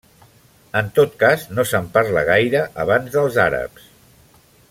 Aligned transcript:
En 0.79 0.87
tot 0.99 1.11
cas, 1.23 1.43
no 1.59 1.65
se'n 1.73 1.91
parla 1.99 2.25
gaire 2.31 2.65
abans 2.85 3.17
dels 3.19 3.39
àrabs. 3.47 3.87